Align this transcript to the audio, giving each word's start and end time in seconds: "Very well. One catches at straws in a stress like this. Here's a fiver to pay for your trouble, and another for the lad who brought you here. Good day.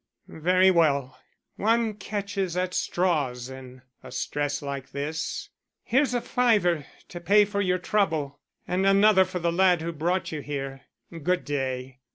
"Very 0.27 0.71
well. 0.71 1.19
One 1.57 1.93
catches 1.93 2.57
at 2.57 2.73
straws 2.73 3.51
in 3.51 3.83
a 4.01 4.11
stress 4.11 4.63
like 4.63 4.93
this. 4.93 5.49
Here's 5.83 6.15
a 6.15 6.21
fiver 6.21 6.87
to 7.09 7.19
pay 7.19 7.45
for 7.45 7.61
your 7.61 7.77
trouble, 7.77 8.39
and 8.67 8.87
another 8.87 9.25
for 9.25 9.37
the 9.37 9.51
lad 9.51 9.83
who 9.83 9.91
brought 9.91 10.31
you 10.31 10.41
here. 10.41 10.81
Good 11.23 11.45
day. 11.45 11.99